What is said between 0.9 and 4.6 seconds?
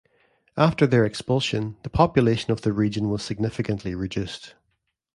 expulsion the population of the region was significantly reduced.